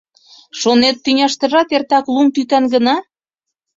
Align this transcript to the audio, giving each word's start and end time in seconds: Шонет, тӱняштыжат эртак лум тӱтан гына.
Шонет, 0.59 0.97
тӱняштыжат 1.03 1.69
эртак 1.75 2.05
лум 2.13 2.27
тӱтан 2.35 2.63
гына. 2.73 2.95